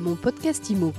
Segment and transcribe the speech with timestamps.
[0.00, 0.94] Mon podcast IMO.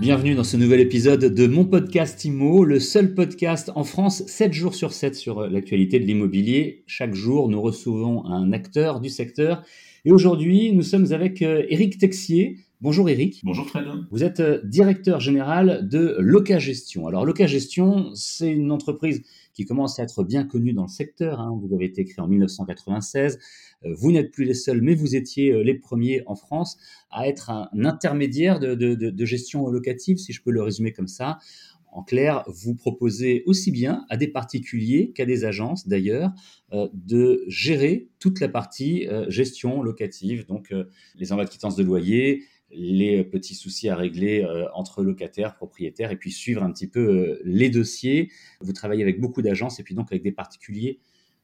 [0.00, 4.52] Bienvenue dans ce nouvel épisode de mon podcast IMO, le seul podcast en France 7
[4.52, 6.84] jours sur 7 sur l'actualité de l'immobilier.
[6.86, 9.62] Chaque jour, nous recevons un acteur du secteur.
[10.04, 12.58] Et aujourd'hui, nous sommes avec Eric euh, Texier.
[12.82, 13.40] Bonjour Eric.
[13.44, 13.86] Bonjour Fred.
[14.10, 17.06] Vous êtes euh, directeur général de Loca Gestion.
[17.06, 19.22] Alors Loca Gestion, c'est une entreprise
[19.54, 21.40] qui commence à être bien connue dans le secteur.
[21.40, 21.58] Hein.
[21.60, 23.38] Vous avez été créé en 1996.
[23.84, 26.78] Euh, vous n'êtes plus les seuls, mais vous étiez euh, les premiers en France
[27.10, 31.38] à être un intermédiaire de, gestion locative, si je peux le résumer comme ça.
[31.94, 36.32] En clair, vous proposez aussi bien à des particuliers qu'à des agences d'ailleurs
[36.72, 40.72] euh, de gérer toute la partie gestion locative, donc
[41.16, 42.44] les envois de quittance de loyer,
[42.74, 47.70] les petits soucis à régler entre locataires, propriétaires, et puis suivre un petit peu les
[47.70, 48.30] dossiers.
[48.60, 50.98] Vous travaillez avec beaucoup d'agences et puis donc avec des particuliers,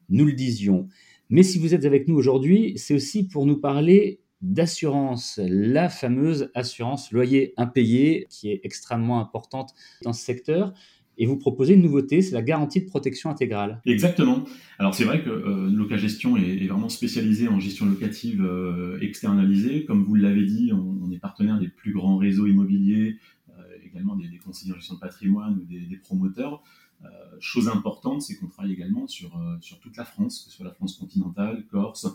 [0.09, 0.87] nous le disions.
[1.29, 6.49] Mais si vous êtes avec nous aujourd'hui, c'est aussi pour nous parler d'assurance, la fameuse
[6.55, 10.73] assurance loyer impayé qui est extrêmement importante dans ce secteur.
[11.21, 13.81] Et vous proposez une nouveauté, c'est la garantie de protection intégrale.
[13.85, 14.45] Exactement.
[14.79, 19.83] Alors c'est vrai que euh, Locagestion est, vraiment spécialisée en gestion locative euh, externalisée.
[19.83, 23.17] Comme vous l'avez dit, on, est partenaire des plus grands réseaux immobiliers,
[23.49, 26.63] euh, également des, conseillers en gestion de patrimoine ou des promoteurs.
[27.03, 27.07] Euh,
[27.41, 29.37] chose importante, c'est qu'on travaille également sur,
[29.81, 32.07] toute la France, que ce soit la France continentale, Corse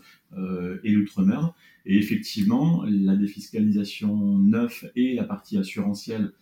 [0.82, 1.52] et l'outre-mer.
[1.84, 6.32] Et effectivement, la défiscalisation neuf et la partie assurantielle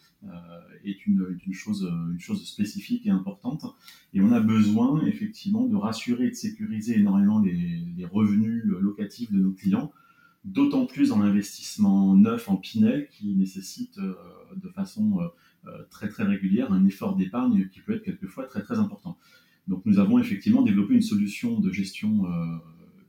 [0.84, 3.64] est une, une, chose, une chose spécifique et importante.
[4.14, 9.32] Et on a besoin effectivement de rassurer et de sécuriser énormément les, les revenus locatifs
[9.32, 9.92] de nos clients,
[10.44, 15.20] d'autant plus en investissement neuf en Pinel qui nécessite de façon
[15.68, 19.16] euh, très très régulière, un effort d'épargne qui peut être quelquefois très très important.
[19.68, 22.58] Donc nous avons effectivement développé une solution de gestion euh,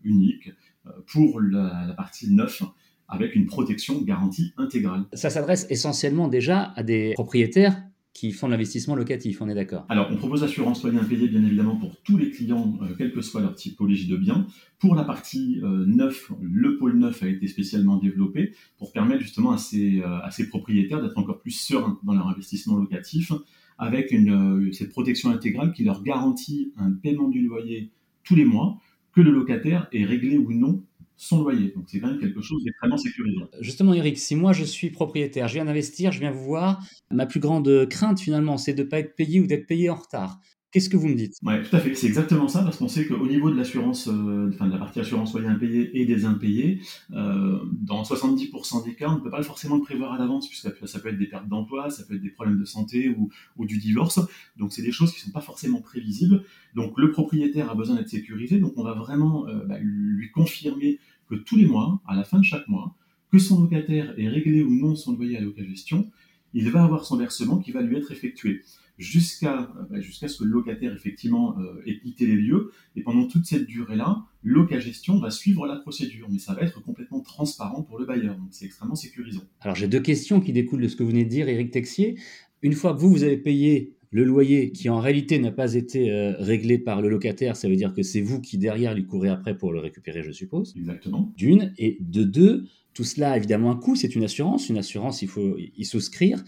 [0.03, 0.52] unique
[0.86, 2.61] euh, pour la, la partie neuf
[3.07, 5.05] avec une protection garantie intégrale.
[5.13, 7.81] Ça s'adresse essentiellement déjà à des propriétaires
[8.13, 11.44] qui font de l'investissement locatif, on est d'accord Alors, on propose l'assurance loyer impayé, bien
[11.44, 14.45] évidemment, pour tous les clients, euh, quelle que soit leur typologie de bien.
[14.78, 19.51] Pour la partie euh, neuf, le pôle neuf a été spécialement développé pour permettre justement
[19.51, 23.31] à ces, euh, à ces propriétaires d'être encore plus sereins dans leur investissement locatif,
[23.79, 27.91] avec une, cette protection intégrale qui leur garantit un paiement du loyer
[28.23, 28.79] tous les mois,
[29.11, 30.83] que le locataire est réglé ou non
[31.16, 31.72] son loyer.
[31.75, 33.47] Donc c'est quand même quelque chose d'extrêmement sécurisant.
[33.59, 37.25] Justement, Eric, si moi je suis propriétaire, je viens d'investir, je viens vous voir, ma
[37.25, 40.40] plus grande crainte finalement, c'est de ne pas être payé ou d'être payé en retard.
[40.73, 41.35] Qu'est-ce que vous me dites?
[41.44, 41.94] Oui, tout à fait.
[41.94, 45.00] C'est exactement ça, parce qu'on sait qu'au niveau de l'assurance, euh, enfin de la partie
[45.00, 49.44] assurance loyer impayé et des impayés, euh, dans 70% des cas, on ne peut pas
[49.44, 52.23] forcément le prévoir à l'avance, puisque ça peut être des pertes d'emploi, ça peut être
[52.23, 54.19] des problèmes de santé ou, du divorce.
[54.57, 56.44] Donc c'est des choses qui ne sont pas forcément prévisibles.
[56.73, 60.97] Donc le propriétaire a besoin d'être sécurisé, donc on va vraiment euh, bah, lui confirmer
[61.29, 62.95] que tous les mois, à la fin de chaque mois,
[63.31, 66.09] que son locataire ait réglé ou non son loyer à location,
[66.55, 68.63] il va avoir son versement qui va lui être effectué
[68.97, 72.71] jusqu'à euh, jusqu'à ce que le locataire effectivement euh, ait quitté les lieux.
[72.95, 77.21] Et pendant toute cette durée-là, Locagestion va suivre la procédure, mais ça va être complètement
[77.21, 78.35] transparent pour le bailleur.
[78.37, 79.43] Donc c'est extrêmement sécurisant.
[79.61, 82.19] Alors j'ai deux questions qui découlent de ce que vous venez de dire, Éric Texier.
[82.61, 86.11] Une fois que vous, vous avez payé le loyer qui en réalité n'a pas été
[86.11, 89.29] euh, réglé par le locataire, ça veut dire que c'est vous qui derrière lui courez
[89.29, 90.75] après pour le récupérer, je suppose.
[90.77, 91.33] Exactement.
[91.35, 91.73] D'une.
[91.79, 94.69] Et de deux, tout cela a évidemment un coût, c'est une assurance.
[94.69, 96.43] Une assurance, il faut y souscrire.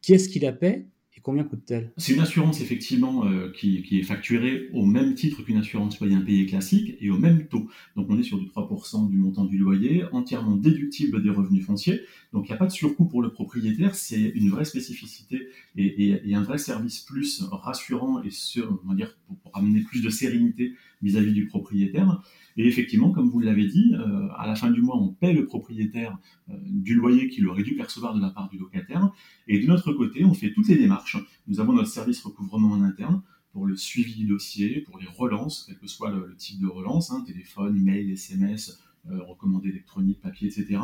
[0.00, 0.86] Qui est-ce qui la paie?
[1.22, 5.98] Combien coûte-t-elle C'est une assurance effectivement euh, qui, est facturée au même titre qu'une assurance
[6.00, 7.68] loyer impayé classique et au même taux.
[7.96, 12.00] Donc on est sur du 3% du montant du loyer, entièrement déductible des revenus fonciers.
[12.32, 16.20] Donc il n'y a pas de surcoût pour le propriétaire, c'est une vraie spécificité et,
[16.34, 20.74] un vrai service plus rassurant et sur, on va dire, pour, amener plus de sérénité
[21.02, 22.22] vis-à-vis du propriétaire.
[22.56, 25.46] Et effectivement, comme vous l'avez dit, euh, à la fin du mois, on paie le
[25.46, 26.18] propriétaire
[26.50, 29.10] euh, du loyer qu'il aurait dû percevoir de la part du locataire.
[29.48, 31.16] Et de notre côté, on fait toutes les démarches.
[31.46, 33.22] Nous avons notre service recouvrement en interne
[33.52, 37.10] pour le suivi du dossier, pour les relances, quel que soit le, type de relance,
[37.10, 38.80] hein, téléphone, mail, SMS,
[39.10, 40.78] euh, recommandé électronique, papier, etc.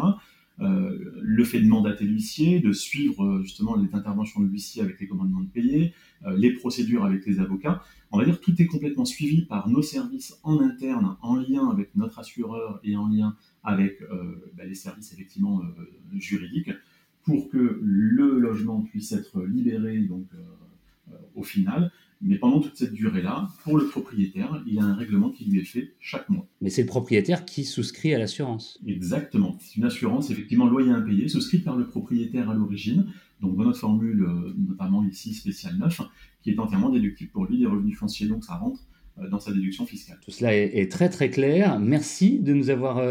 [0.61, 4.99] Euh, le fait de mandater l'huissier, de suivre euh, justement les interventions de l'huissier avec
[4.99, 5.93] les commandements de payer,
[6.25, 7.83] euh, les procédures avec les avocats.
[8.11, 11.95] On va dire tout est complètement suivi par nos services en interne, en lien avec
[11.95, 14.01] notre assureur et en lien avec
[14.57, 15.61] bah, les services effectivement
[16.15, 16.71] juridiques,
[17.25, 20.29] pour que le logement puisse être libéré donc
[21.35, 21.91] au final
[22.23, 25.61] mais pendant toute cette durée-là, pour le propriétaire, il y a un règlement qui lui
[25.61, 26.47] est fait chaque mois.
[26.61, 28.79] Mais c'est le propriétaire qui souscrit à l'assurance.
[28.87, 29.57] Exactement.
[29.61, 33.07] C'est une assurance, effectivement, loyer impayé, souscrite par le propriétaire à l'origine.
[33.41, 36.01] Donc, dans notre formule, euh, notamment ici, spéciale 9,
[36.43, 38.29] qui est entièrement déductible pour lui des revenus fonciers.
[38.29, 38.81] Donc, ça rentre
[39.31, 40.19] dans sa déduction fiscale.
[40.23, 41.79] Tout cela est, très très clair.
[41.79, 43.03] Merci de nous avoir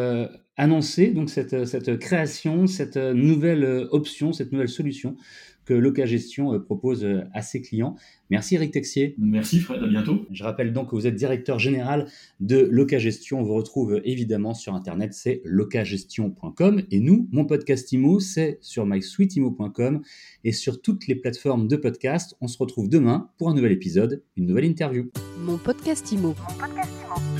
[0.57, 5.17] annoncé donc cette, cette création, cette nouvelle option, cette nouvelle solution
[5.65, 7.95] que Locagestion euh, propose euh, à ses clients.
[8.29, 9.15] Merci Eric Texier.
[9.17, 10.25] Merci Fred, à bientôt.
[10.31, 12.07] Je rappelle donc que vous êtes directeur général
[12.39, 13.39] de Locagestion.
[13.39, 16.83] On vous retrouve évidemment sur Internet, c'est locagestion.com.
[16.91, 20.01] Et nous, mon podcast IMO, c'est sur mysweetimo.com
[20.43, 22.35] et sur toutes les plateformes de podcast.
[22.41, 25.11] On se retrouve demain pour un nouvel épisode, une nouvelle interview.
[25.45, 26.29] Mon podcast IMO.
[26.29, 27.34] Mon podcast IMO.